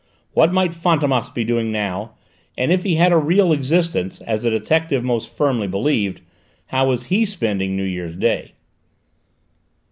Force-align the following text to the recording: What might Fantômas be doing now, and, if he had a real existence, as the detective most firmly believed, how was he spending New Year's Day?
What 0.33 0.51
might 0.51 0.71
Fantômas 0.71 1.31
be 1.31 1.43
doing 1.43 1.71
now, 1.71 2.15
and, 2.57 2.71
if 2.71 2.81
he 2.81 2.95
had 2.95 3.11
a 3.11 3.19
real 3.19 3.53
existence, 3.53 4.19
as 4.21 4.41
the 4.41 4.49
detective 4.49 5.03
most 5.03 5.29
firmly 5.31 5.67
believed, 5.67 6.21
how 6.65 6.87
was 6.87 7.03
he 7.03 7.23
spending 7.23 7.77
New 7.77 7.83
Year's 7.83 8.15
Day? 8.15 8.53